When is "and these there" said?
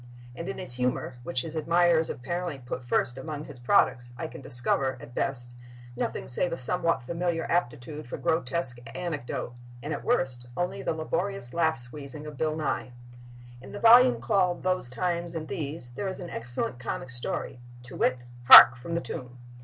15.35-16.07